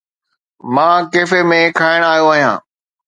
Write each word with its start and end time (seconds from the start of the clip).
مان 0.73 0.99
ڪيفي 1.13 1.41
۾ 1.49 1.61
کائڻ 1.79 2.01
آيو 2.13 2.25
آهيان. 2.33 2.57